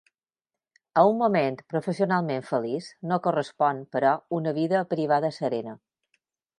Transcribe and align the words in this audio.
A 1.01 1.03
un 1.09 1.19
moment 1.23 1.57
professionalment 1.73 2.47
feliç, 2.49 2.89
no 3.13 3.21
correspon, 3.29 3.85
però, 3.95 4.17
una 4.41 4.59
vida 4.61 4.85
privada 4.97 5.35
serena. 5.41 5.81